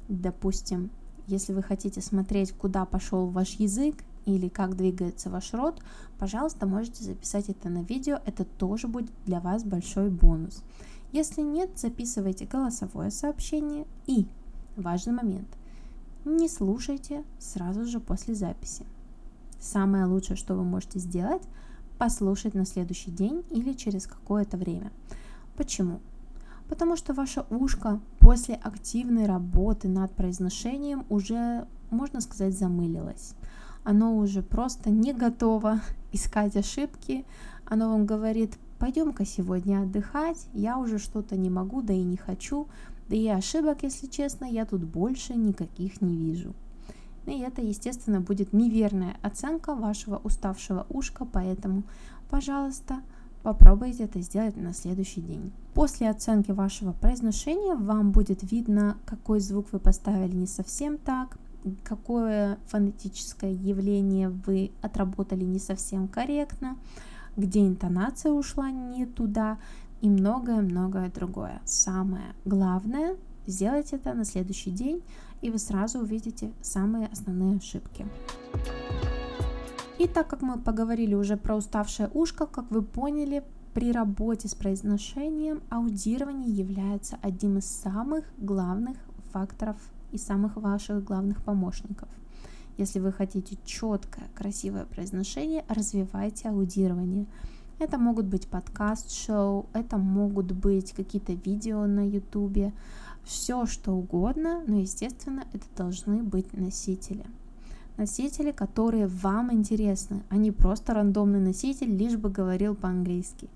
допустим, 0.09 0.91
если 1.33 1.53
вы 1.53 1.63
хотите 1.63 2.01
смотреть, 2.01 2.53
куда 2.53 2.85
пошел 2.85 3.27
ваш 3.27 3.55
язык 3.55 3.97
или 4.27 4.49
как 4.49 4.77
двигается 4.77 5.31
ваш 5.31 5.53
рот, 5.55 5.83
пожалуйста, 6.19 6.67
можете 6.67 7.03
записать 7.03 7.49
это 7.49 7.69
на 7.71 7.83
видео, 7.83 8.21
это 8.27 8.45
тоже 8.45 8.87
будет 8.87 9.11
для 9.25 9.41
вас 9.41 9.65
большой 9.65 10.11
бонус. 10.11 10.63
Если 11.11 11.41
нет, 11.41 11.71
записывайте 11.79 12.47
голосовое 12.47 13.11
сообщение 13.11 13.87
и, 14.07 14.27
важный 14.77 15.15
момент, 15.15 15.49
не 16.25 16.49
слушайте 16.49 17.25
сразу 17.39 17.85
же 17.85 17.99
после 17.99 18.35
записи. 18.35 18.85
Самое 19.59 20.05
лучшее, 20.05 20.37
что 20.37 20.55
вы 20.55 20.65
можете 20.65 20.99
сделать, 20.99 21.43
послушать 21.99 22.55
на 22.55 22.67
следующий 22.67 23.11
день 23.11 23.43
или 23.51 23.73
через 23.73 24.07
какое-то 24.07 24.57
время. 24.57 24.93
Почему? 25.57 26.01
Потому 26.69 26.97
что 26.97 27.15
ваше 27.15 27.45
ушко 27.51 28.01
после 28.23 28.55
активной 28.55 29.27
работы 29.27 29.89
над 29.89 30.13
произношением 30.13 31.05
уже, 31.09 31.67
можно 31.91 32.21
сказать, 32.21 32.57
замылилось. 32.57 33.35
Оно 33.83 34.17
уже 34.17 34.43
просто 34.43 34.91
не 34.91 35.13
готово 35.13 35.81
искать 36.13 36.57
ошибки. 36.57 37.25
Оно 37.67 37.91
вам 37.91 38.07
говорит, 38.07 38.53
пойдем-ка 38.79 39.25
сегодня 39.25 39.83
отдыхать, 39.83 40.47
я 40.53 40.79
уже 40.79 40.99
что-то 40.99 41.37
не 41.37 41.51
могу, 41.51 41.83
да 41.83 41.93
и 41.93 42.03
не 42.03 42.17
хочу, 42.17 42.69
да 43.09 43.17
и 43.17 43.27
ошибок, 43.27 43.83
если 43.83 44.07
честно, 44.07 44.45
я 44.45 44.67
тут 44.67 44.85
больше 44.85 45.35
никаких 45.35 46.01
не 46.01 46.17
вижу. 46.17 46.55
И 47.27 47.39
это, 47.41 47.61
естественно, 47.61 48.21
будет 48.21 48.53
неверная 48.53 49.17
оценка 49.23 49.75
вашего 49.75 50.19
уставшего 50.23 50.87
ушка, 50.91 51.25
поэтому, 51.25 51.83
пожалуйста, 52.31 53.01
Попробуйте 53.43 54.05
это 54.05 54.21
сделать 54.21 54.57
на 54.57 54.73
следующий 54.73 55.21
день. 55.21 55.53
После 55.75 56.09
оценки 56.09 56.53
вашего 56.53 56.93
произношения 56.93 57.75
вам 57.75 58.13
будет 58.13 58.51
видно, 58.51 58.97
какой 59.05 59.41
звук 59.41 59.67
вы 59.73 59.81
поставили 59.81 60.37
не 60.37 60.47
совсем 60.47 60.97
так, 60.97 61.39
какое 61.83 62.59
фонетическое 62.67 63.53
явление 63.53 64.29
вы 64.29 64.71
отработали 64.81 65.45
не 65.45 65.59
совсем 65.59 66.09
корректно, 66.09 66.77
где 67.37 67.67
интонация 67.67 68.33
ушла 68.33 68.71
не 68.71 69.07
туда 69.07 69.59
и 70.01 70.09
многое-многое 70.09 71.11
другое. 71.11 71.61
Самое 71.65 72.35
главное, 72.45 73.17
сделать 73.47 73.93
это 73.93 74.15
на 74.15 74.25
следующий 74.25 74.71
день, 74.71 75.03
и 75.41 75.51
вы 75.51 75.59
сразу 75.59 76.01
увидите 76.01 76.53
самые 76.61 77.09
основные 77.09 77.57
ошибки. 77.57 78.07
И 80.03 80.09
так 80.09 80.27
как 80.27 80.43
мы 80.43 80.59
поговорили 80.59 81.15
уже 81.15 81.37
про 81.37 81.55
уставшее 81.55 82.11
ушко, 82.13 82.47
как 82.47 82.69
вы 82.73 82.83
поняли, 82.83 83.45
при 83.73 83.93
работе 83.93 84.49
с 84.49 84.55
произношением 84.57 85.63
аудирование 85.71 86.51
является 86.51 87.21
одним 87.23 87.59
из 87.59 87.67
самых 87.67 88.25
главных 88.37 88.97
факторов 89.33 89.77
и 90.11 90.19
самых 90.19 90.57
ваших 90.57 91.05
главных 91.05 91.45
помощников. 91.45 92.09
Если 92.79 92.99
вы 92.99 93.13
хотите 93.13 93.57
четкое, 93.65 94.25
красивое 94.35 94.87
произношение, 94.87 95.65
развивайте 95.69 96.49
аудирование. 96.49 97.27
Это 97.79 97.97
могут 97.97 98.27
быть 98.27 98.49
подкаст-шоу, 98.49 99.67
это 99.73 99.99
могут 99.99 100.51
быть 100.51 100.91
какие-то 100.95 101.35
видео 101.35 101.87
на 101.87 102.05
ютубе, 102.09 102.73
все 103.23 103.67
что 103.67 103.93
угодно, 103.93 104.65
но, 104.67 104.79
естественно, 104.79 105.45
это 105.53 105.67
должны 105.77 106.25
быть 106.25 106.53
носители 106.55 107.25
носители, 107.97 108.53
которые 108.53 109.07
вам 109.07 109.53
интересны, 109.53 110.23
а 110.29 110.37
не 110.37 110.51
просто 110.51 110.95
рандомный 110.95 111.41
носитель, 111.41 111.95
лишь 111.97 112.17
бы 112.17 112.31
говорил 112.31 112.75
по-английски. 112.75 113.49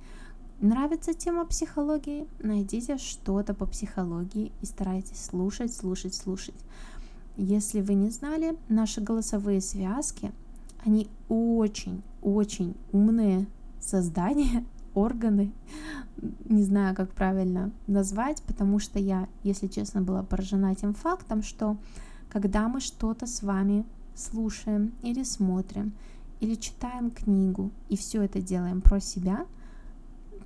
Нравится 0.60 1.12
тема 1.12 1.44
психологии? 1.44 2.26
Найдите 2.40 2.96
что-то 2.96 3.52
по 3.52 3.66
психологии 3.66 4.52
и 4.62 4.66
старайтесь 4.66 5.22
слушать, 5.22 5.74
слушать, 5.74 6.14
слушать. 6.14 6.54
Если 7.36 7.82
вы 7.82 7.94
не 7.94 8.08
знали, 8.08 8.56
наши 8.68 9.02
голосовые 9.02 9.60
связки, 9.60 10.32
они 10.84 11.08
очень-очень 11.28 12.74
умные 12.92 13.46
создания, 13.80 14.64
органы, 14.94 15.52
не 16.46 16.62
знаю, 16.62 16.94
как 16.94 17.12
правильно 17.12 17.70
назвать, 17.86 18.42
потому 18.42 18.78
что 18.78 18.98
я, 18.98 19.28
если 19.42 19.66
честно, 19.66 20.00
была 20.00 20.22
поражена 20.22 20.74
тем 20.74 20.94
фактом, 20.94 21.42
что 21.42 21.76
когда 22.30 22.68
мы 22.68 22.80
что-то 22.80 23.26
с 23.26 23.42
вами 23.42 23.84
слушаем 24.16 24.92
или 25.02 25.22
смотрим, 25.22 25.92
или 26.40 26.54
читаем 26.54 27.10
книгу, 27.10 27.70
и 27.88 27.96
все 27.96 28.22
это 28.22 28.40
делаем 28.40 28.80
про 28.80 29.00
себя, 29.00 29.46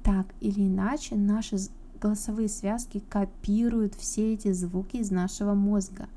так 0.02 0.26
или 0.40 0.66
иначе 0.66 1.14
наши 1.16 1.56
голосовые 2.00 2.48
связки 2.48 3.02
копируют 3.08 3.94
все 3.94 4.34
эти 4.34 4.52
звуки 4.52 4.96
из 4.96 5.10
нашего 5.10 5.54
мозга. 5.54 6.08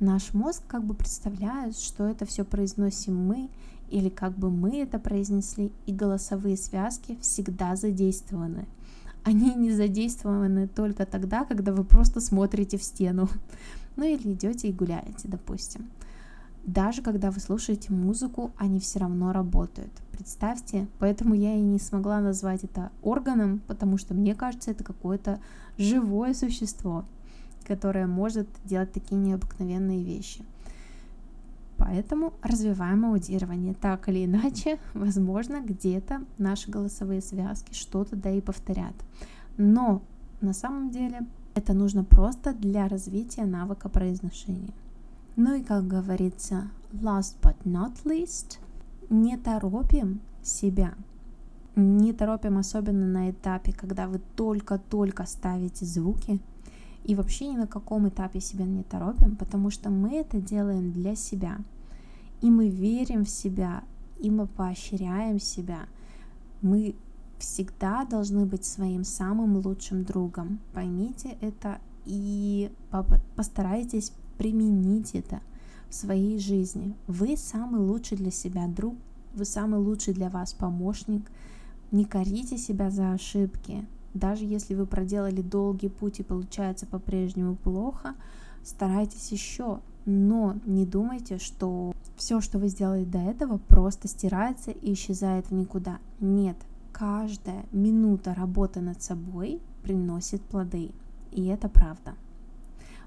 Наш 0.00 0.34
мозг 0.34 0.62
как 0.66 0.84
бы 0.84 0.94
представляет, 0.94 1.78
что 1.78 2.08
это 2.08 2.26
все 2.26 2.44
произносим 2.44 3.16
мы, 3.16 3.48
или 3.88 4.08
как 4.08 4.36
бы 4.36 4.50
мы 4.50 4.78
это 4.78 4.98
произнесли, 4.98 5.70
и 5.86 5.92
голосовые 5.92 6.56
связки 6.56 7.16
всегда 7.20 7.76
задействованы. 7.76 8.66
Они 9.22 9.54
не 9.54 9.70
задействованы 9.70 10.66
только 10.66 11.06
тогда, 11.06 11.44
когда 11.44 11.72
вы 11.72 11.84
просто 11.84 12.20
смотрите 12.20 12.78
в 12.78 12.82
стену. 12.82 13.28
Ну 13.94 14.04
или 14.04 14.32
идете 14.32 14.68
и 14.68 14.72
гуляете, 14.72 15.28
допустим. 15.28 15.84
Даже 16.64 17.02
когда 17.02 17.30
вы 17.30 17.40
слушаете 17.40 17.92
музыку, 17.92 18.52
они 18.56 18.78
все 18.78 19.00
равно 19.00 19.32
работают. 19.32 19.90
Представьте, 20.12 20.86
поэтому 21.00 21.34
я 21.34 21.56
и 21.56 21.60
не 21.60 21.80
смогла 21.80 22.20
назвать 22.20 22.62
это 22.62 22.92
органом, 23.02 23.60
потому 23.66 23.98
что 23.98 24.14
мне 24.14 24.34
кажется, 24.36 24.70
это 24.70 24.84
какое-то 24.84 25.40
живое 25.76 26.34
существо, 26.34 27.04
которое 27.66 28.06
может 28.06 28.46
делать 28.64 28.92
такие 28.92 29.16
необыкновенные 29.16 30.04
вещи. 30.04 30.44
Поэтому 31.78 32.32
развиваем 32.42 33.06
аудирование. 33.06 33.74
Так 33.74 34.08
или 34.08 34.24
иначе, 34.24 34.78
возможно, 34.94 35.60
где-то 35.60 36.22
наши 36.38 36.70
голосовые 36.70 37.20
связки 37.20 37.74
что-то 37.74 38.14
да 38.14 38.30
и 38.30 38.40
повторят. 38.40 38.94
Но 39.56 40.00
на 40.40 40.52
самом 40.52 40.90
деле 40.90 41.26
это 41.56 41.72
нужно 41.72 42.04
просто 42.04 42.52
для 42.52 42.86
развития 42.86 43.46
навыка 43.46 43.88
произношения. 43.88 44.72
Ну 45.36 45.54
и 45.54 45.62
как 45.62 45.86
говорится, 45.86 46.70
last 46.92 47.36
but 47.40 47.56
not 47.64 47.94
least, 48.04 48.58
не 49.08 49.38
торопим 49.38 50.20
себя. 50.42 50.94
Не 51.74 52.12
торопим 52.12 52.58
особенно 52.58 53.06
на 53.06 53.30
этапе, 53.30 53.72
когда 53.72 54.08
вы 54.08 54.20
только-только 54.36 55.24
ставите 55.24 55.86
звуки. 55.86 56.38
И 57.04 57.14
вообще 57.14 57.48
ни 57.48 57.56
на 57.56 57.66
каком 57.66 58.08
этапе 58.08 58.40
себя 58.40 58.66
не 58.66 58.82
торопим, 58.82 59.36
потому 59.36 59.70
что 59.70 59.88
мы 59.88 60.16
это 60.16 60.38
делаем 60.38 60.92
для 60.92 61.16
себя. 61.16 61.58
И 62.42 62.50
мы 62.50 62.68
верим 62.68 63.24
в 63.24 63.30
себя, 63.30 63.84
и 64.20 64.30
мы 64.30 64.46
поощряем 64.46 65.40
себя. 65.40 65.86
Мы 66.60 66.94
всегда 67.38 68.04
должны 68.04 68.44
быть 68.44 68.64
своим 68.64 69.02
самым 69.02 69.56
лучшим 69.56 70.04
другом. 70.04 70.60
Поймите 70.74 71.38
это 71.40 71.80
и 72.04 72.70
постарайтесь 73.34 74.12
применить 74.42 75.14
это 75.14 75.40
в 75.88 75.94
своей 75.94 76.36
жизни. 76.40 76.96
Вы 77.06 77.36
самый 77.36 77.80
лучший 77.80 78.16
для 78.16 78.32
себя 78.32 78.66
друг, 78.66 78.96
вы 79.34 79.44
самый 79.44 79.78
лучший 79.78 80.14
для 80.14 80.30
вас 80.30 80.52
помощник. 80.52 81.30
Не 81.92 82.04
корите 82.04 82.58
себя 82.58 82.90
за 82.90 83.12
ошибки. 83.12 83.86
Даже 84.14 84.44
если 84.44 84.74
вы 84.74 84.84
проделали 84.84 85.42
долгий 85.42 85.88
путь 85.88 86.18
и 86.18 86.24
получается 86.24 86.86
по-прежнему 86.86 87.54
плохо, 87.54 88.16
старайтесь 88.64 89.30
еще. 89.30 89.78
Но 90.06 90.56
не 90.66 90.86
думайте, 90.86 91.38
что 91.38 91.94
все, 92.16 92.40
что 92.40 92.58
вы 92.58 92.66
сделали 92.66 93.04
до 93.04 93.18
этого, 93.18 93.58
просто 93.68 94.08
стирается 94.08 94.72
и 94.72 94.94
исчезает 94.94 95.50
в 95.50 95.54
никуда. 95.54 96.00
Нет, 96.18 96.56
каждая 96.90 97.64
минута 97.70 98.34
работы 98.34 98.80
над 98.80 99.00
собой 99.00 99.60
приносит 99.84 100.42
плоды. 100.42 100.90
И 101.30 101.46
это 101.46 101.68
правда. 101.68 102.16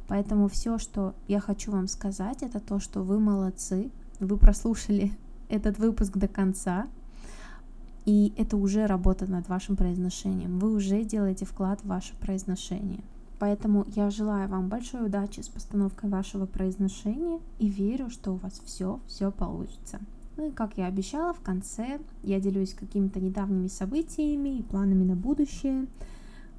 Поэтому 0.08 0.48
все, 0.48 0.78
что 0.78 1.16
я 1.28 1.40
хочу 1.40 1.72
вам 1.72 1.88
сказать, 1.88 2.44
это 2.44 2.60
то, 2.60 2.80
что 2.80 3.04
вы 3.04 3.20
молодцы, 3.20 3.90
вы 4.20 4.38
прослушали 4.38 5.12
этот 5.50 5.80
выпуск 5.80 6.18
до 6.18 6.28
конца, 6.28 6.88
и 8.06 8.34
это 8.38 8.56
уже 8.56 8.86
работа 8.86 9.26
над 9.26 9.50
вашим 9.50 9.76
произношением. 9.76 10.60
Вы 10.60 10.74
уже 10.74 11.04
делаете 11.04 11.46
вклад 11.46 11.82
в 11.82 11.88
ваше 11.88 12.16
произношение. 12.18 13.04
Поэтому 13.40 13.86
я 13.96 14.10
желаю 14.12 14.48
вам 14.48 14.70
большой 14.70 15.08
удачи 15.08 15.42
с 15.42 15.50
постановкой 15.50 16.10
вашего 16.10 16.46
произношения 16.46 17.40
и 17.60 17.68
верю, 17.68 18.10
что 18.10 18.34
у 18.34 18.38
вас 18.38 18.62
все, 18.64 19.00
все 19.08 19.32
получится. 19.32 20.00
Ну 20.38 20.50
и 20.50 20.52
как 20.52 20.78
я 20.78 20.86
обещала, 20.86 21.34
в 21.34 21.42
конце 21.42 22.00
я 22.24 22.40
делюсь 22.40 22.74
какими-то 22.74 23.20
недавними 23.20 23.68
событиями 23.68 24.60
и 24.60 24.64
планами 24.64 25.04
на 25.04 25.16
будущее. 25.16 25.88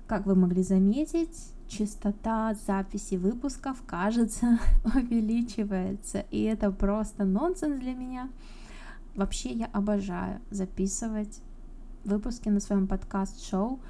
Как 0.07 0.27
вы 0.27 0.35
могли 0.35 0.63
заметить, 0.63 1.53
частота 1.69 2.55
записи 2.67 3.17
выпусков, 3.17 3.83
кажется, 3.87 4.59
увеличивается. 4.85 6.25
И 6.31 6.43
это 6.43 6.71
просто 6.71 7.25
нонсенс 7.25 7.81
для 7.81 7.95
меня. 7.95 8.29
Вообще 9.15 9.51
я 9.53 9.67
обожаю 9.67 10.41
записывать 10.51 11.41
выпуски 12.05 12.49
на 12.49 12.61
своем 12.61 12.87
подкаст-шоу. 12.87 13.81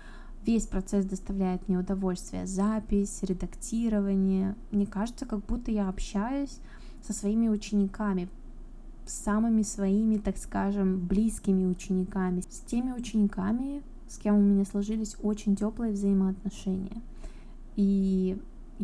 Весь 0.45 0.67
процесс 0.67 1.05
доставляет 1.05 1.69
мне 1.69 1.79
удовольствие. 1.79 2.47
Запись, 2.47 3.19
редактирование. 3.23 4.55
Мне 4.71 4.87
кажется, 4.87 5.27
как 5.27 5.45
будто 5.45 5.71
я 5.73 5.89
общаюсь 5.89 6.61
со 7.03 7.13
своими 7.13 7.49
учениками, 7.49 8.29
самыми 9.07 9.63
своими, 9.63 10.19
так 10.19 10.39
скажем, 10.39 11.07
близкими 11.07 11.65
учениками, 11.65 12.43
с 12.49 12.61
теми 12.61 12.93
учениками, 12.93 13.83
с 14.09 14.19
кем 14.19 14.37
у 14.37 14.41
меня 14.41 14.65
сложились 14.65 15.17
очень 15.23 15.57
теплые 15.57 15.93
взаимоотношения. 15.93 17.03
И 17.77 18.39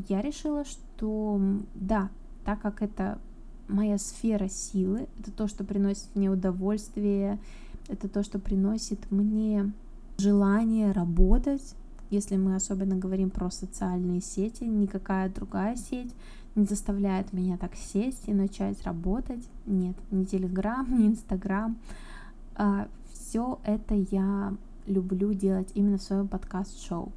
я 0.08 0.22
решила, 0.22 0.64
что 0.64 1.40
да, 1.74 2.10
так 2.44 2.60
как 2.60 2.82
это 2.82 3.18
моя 3.68 3.98
сфера 3.98 4.48
силы, 4.48 5.08
это 5.18 5.30
то, 5.32 5.48
что 5.48 5.64
приносит 5.64 6.14
мне 6.14 6.30
удовольствие, 6.30 7.38
это 7.88 8.08
то, 8.08 8.22
что 8.22 8.38
приносит 8.38 9.10
мне 9.10 9.72
желание 10.18 10.92
работать, 10.92 11.74
если 12.10 12.36
мы 12.36 12.54
особенно 12.54 12.96
говорим 12.96 13.30
про 13.30 13.50
социальные 13.50 14.20
сети, 14.20 14.64
никакая 14.64 15.30
другая 15.30 15.76
сеть 15.76 16.14
не 16.54 16.64
заставляет 16.64 17.32
меня 17.32 17.56
так 17.56 17.74
сесть 17.74 18.28
и 18.28 18.34
начать 18.34 18.82
работать. 18.82 19.42
Нет, 19.66 19.96
ни 20.10 20.24
Телеграм, 20.24 20.86
ни 20.98 21.06
Инстаграм. 21.06 21.78
А, 22.54 22.88
все 23.12 23.58
это 23.64 23.94
я 23.94 24.54
люблю 24.86 25.32
делать 25.32 25.70
именно 25.74 25.98
в 25.98 26.02
своем 26.02 26.28
подкаст-шоу. 26.28 27.10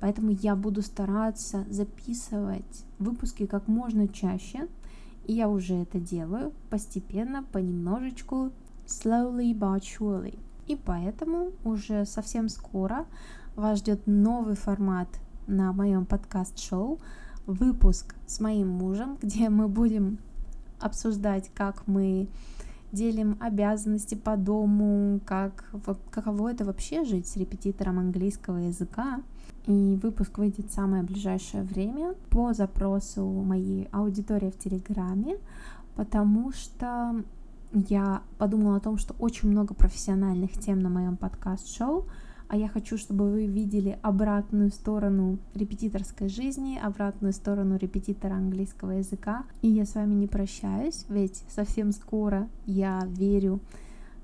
Поэтому 0.00 0.30
я 0.30 0.54
буду 0.54 0.82
стараться 0.82 1.64
записывать 1.70 2.84
выпуски 2.98 3.46
как 3.46 3.66
можно 3.68 4.08
чаще, 4.08 4.68
и 5.26 5.34
я 5.34 5.48
уже 5.48 5.74
это 5.74 5.98
делаю 5.98 6.52
постепенно, 6.70 7.42
понемножечку, 7.52 8.52
slowly 8.86 9.52
but 9.52 9.80
surely. 9.80 10.38
И 10.66 10.76
поэтому 10.76 11.52
уже 11.64 12.04
совсем 12.04 12.48
скоро 12.48 13.06
вас 13.56 13.78
ждет 13.78 14.06
новый 14.06 14.54
формат 14.54 15.08
на 15.46 15.72
моем 15.72 16.04
подкаст-шоу, 16.06 16.98
выпуск 17.46 18.14
с 18.26 18.38
моим 18.40 18.68
мужем, 18.68 19.18
где 19.22 19.48
мы 19.48 19.68
будем 19.68 20.18
обсуждать, 20.78 21.50
как 21.54 21.86
мы 21.86 22.28
делим 22.92 23.36
обязанности 23.40 24.14
по 24.14 24.36
дому, 24.36 25.20
как, 25.26 25.64
каково 26.10 26.52
это 26.52 26.64
вообще 26.64 27.04
жить 27.04 27.26
с 27.26 27.36
репетитором 27.36 27.98
английского 27.98 28.58
языка. 28.58 29.20
И 29.66 29.98
выпуск 30.02 30.38
выйдет 30.38 30.70
в 30.70 30.74
самое 30.74 31.02
ближайшее 31.02 31.62
время 31.62 32.14
по 32.30 32.54
запросу 32.54 33.24
моей 33.24 33.88
аудитории 33.92 34.50
в 34.50 34.58
Телеграме, 34.58 35.36
потому 35.94 36.52
что 36.52 37.22
я 37.72 38.22
подумала 38.38 38.76
о 38.76 38.80
том, 38.80 38.96
что 38.96 39.14
очень 39.18 39.50
много 39.50 39.74
профессиональных 39.74 40.52
тем 40.52 40.80
на 40.80 40.88
моем 40.88 41.18
подкаст-шоу, 41.18 42.06
а 42.48 42.56
я 42.56 42.68
хочу, 42.68 42.96
чтобы 42.96 43.30
вы 43.30 43.46
видели 43.46 43.98
обратную 44.02 44.70
сторону 44.70 45.38
репетиторской 45.54 46.28
жизни, 46.28 46.78
обратную 46.82 47.32
сторону 47.32 47.76
репетитора 47.76 48.34
английского 48.34 48.92
языка. 48.92 49.44
И 49.60 49.68
я 49.68 49.84
с 49.84 49.94
вами 49.94 50.14
не 50.14 50.26
прощаюсь, 50.26 51.04
ведь 51.08 51.44
совсем 51.48 51.92
скоро 51.92 52.48
я 52.64 53.02
верю, 53.06 53.60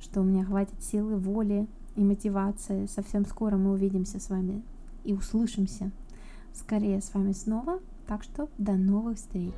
что 0.01 0.23
у 0.23 0.25
меня 0.25 0.45
хватит 0.45 0.83
силы, 0.83 1.17
воли 1.17 1.67
и 1.97 2.03
мотивации. 2.03 2.87
Совсем 2.87 3.27
скоро 3.27 3.57
мы 3.57 3.73
увидимся 3.73 4.19
с 4.19 4.31
вами 4.31 4.63
и 5.05 5.13
услышимся 5.13 5.91
скорее 6.55 7.01
с 7.01 7.13
вами 7.13 7.33
снова. 7.33 7.81
Так 8.07 8.23
что 8.23 8.49
до 8.59 8.73
новых 8.73 9.17
встреч! 9.17 9.55